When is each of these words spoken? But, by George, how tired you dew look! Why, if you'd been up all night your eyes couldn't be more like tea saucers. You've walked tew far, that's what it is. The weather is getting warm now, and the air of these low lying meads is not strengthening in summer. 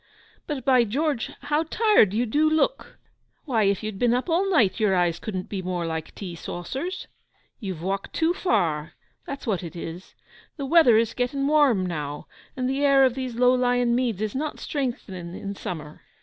But, 0.47 0.65
by 0.65 0.83
George, 0.83 1.29
how 1.41 1.61
tired 1.61 2.11
you 2.11 2.25
dew 2.25 2.49
look! 2.49 2.97
Why, 3.45 3.65
if 3.65 3.83
you'd 3.83 3.99
been 3.99 4.15
up 4.15 4.29
all 4.31 4.49
night 4.49 4.79
your 4.79 4.95
eyes 4.95 5.19
couldn't 5.19 5.47
be 5.47 5.61
more 5.61 5.85
like 5.85 6.15
tea 6.15 6.33
saucers. 6.33 7.07
You've 7.59 7.83
walked 7.83 8.13
tew 8.13 8.33
far, 8.33 8.93
that's 9.27 9.45
what 9.45 9.61
it 9.61 9.75
is. 9.75 10.15
The 10.57 10.65
weather 10.65 10.97
is 10.97 11.13
getting 11.13 11.45
warm 11.45 11.85
now, 11.85 12.25
and 12.57 12.67
the 12.67 12.83
air 12.83 13.05
of 13.05 13.13
these 13.13 13.35
low 13.35 13.53
lying 13.53 13.93
meads 13.93 14.23
is 14.23 14.33
not 14.33 14.59
strengthening 14.59 15.35
in 15.35 15.53
summer. 15.53 16.01